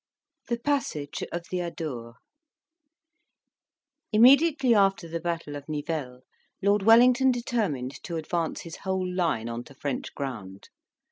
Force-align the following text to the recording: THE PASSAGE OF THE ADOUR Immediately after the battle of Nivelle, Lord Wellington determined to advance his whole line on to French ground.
THE 0.47 0.57
PASSAGE 0.57 1.25
OF 1.31 1.43
THE 1.51 1.59
ADOUR 1.59 2.15
Immediately 4.11 4.73
after 4.73 5.07
the 5.07 5.19
battle 5.19 5.55
of 5.55 5.69
Nivelle, 5.69 6.23
Lord 6.59 6.81
Wellington 6.81 7.29
determined 7.29 8.01
to 8.05 8.15
advance 8.17 8.61
his 8.61 8.77
whole 8.77 9.07
line 9.07 9.47
on 9.47 9.63
to 9.65 9.75
French 9.75 10.11
ground. 10.15 10.69